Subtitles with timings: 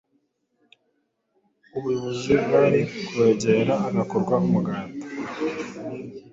[1.77, 5.05] ubuyobozi bwari kubegera hagakorwa umuganda